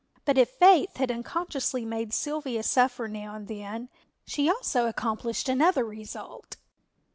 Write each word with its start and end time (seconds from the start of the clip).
But 0.25 0.39
if 0.39 0.49
Faith 0.49 0.97
had 0.97 1.11
unconsciously 1.11 1.85
made 1.85 2.11
Sylvia 2.11 2.63
suffer 2.63 3.07
now 3.07 3.35
and 3.35 3.47
then, 3.47 3.87
she 4.25 4.49
also 4.49 4.87
accomplished 4.87 5.47
another 5.47 5.85
result. 5.85 6.57